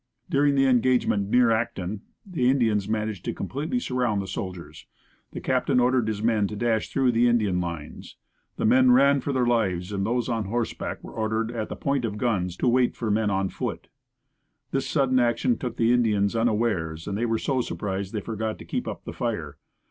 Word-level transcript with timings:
During 0.31 0.55
the 0.55 0.65
engagement 0.65 1.29
near 1.29 1.51
Acton, 1.51 2.01
the 2.25 2.49
Indians 2.49 2.89
managed 2.89 3.23
to 3.25 3.35
completely 3.35 3.77
surround 3.79 4.19
the 4.19 4.25
soldiers. 4.25 4.87
The 5.31 5.39
captain 5.39 5.79
ordered 5.79 6.07
his 6.07 6.23
men 6.23 6.47
to 6.47 6.55
dash 6.55 6.89
through 6.89 7.11
the 7.11 7.27
Indian 7.27 7.61
lines. 7.61 8.15
The 8.57 8.65
men 8.65 8.91
ran 8.93 9.21
for 9.21 9.31
their 9.31 9.45
lives, 9.45 9.91
and 9.91 10.03
those 10.03 10.27
on 10.27 10.45
horseback 10.45 11.03
were 11.03 11.13
ordered, 11.13 11.51
at 11.51 11.79
point 11.79 12.03
of 12.03 12.17
guns, 12.17 12.57
to 12.57 12.67
wait 12.67 12.95
for 12.95 13.11
men 13.11 13.29
on 13.29 13.49
foot. 13.49 13.89
This 14.71 14.87
sudden 14.89 15.19
action 15.19 15.55
took 15.59 15.77
the 15.77 15.93
Indians 15.93 16.35
unawares 16.35 17.07
and 17.07 17.15
they 17.15 17.27
were 17.27 17.37
so 17.37 17.61
surprised 17.61 18.11
they 18.11 18.21
forgot 18.21 18.57
to 18.57 18.65
keep 18.65 18.87
up 18.87 19.03
the 19.05 19.13
fire. 19.13 19.59